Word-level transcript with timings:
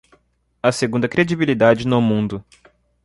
A 0.63 0.71
segunda 0.71 1.07
credibilidade 1.07 1.85
no 1.85 2.01
mundo 2.01 2.43